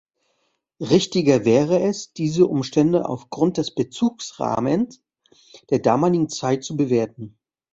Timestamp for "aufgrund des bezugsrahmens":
3.07-5.03